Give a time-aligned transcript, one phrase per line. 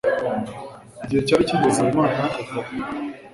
[1.03, 2.71] igihe cyari kigeze habimana ava aho